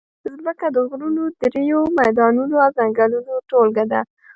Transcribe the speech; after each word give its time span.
مځکه 0.31 0.65
د 0.75 0.77
غرونو، 0.89 1.23
دریو، 1.41 1.81
میدانونو 1.99 2.55
او 2.63 2.69
ځنګلونو 2.77 3.33
ټولګه 3.49 3.85
ده. 3.91 4.01